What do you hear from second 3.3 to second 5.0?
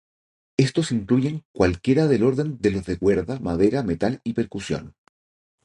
madera, metal y percusión.